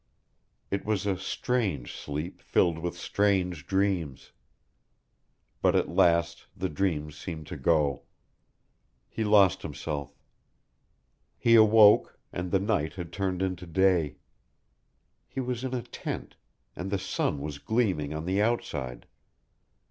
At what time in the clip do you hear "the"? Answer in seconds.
6.57-6.69, 12.49-12.59, 16.89-16.97, 18.25-18.41